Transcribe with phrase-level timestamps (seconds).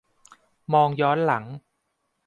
[0.73, 1.43] มองย้อนหลัง